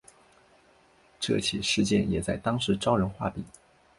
[1.19, 3.45] 这起事件也在当时招人话柄。